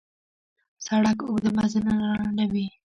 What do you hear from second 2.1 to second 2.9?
لنډوي.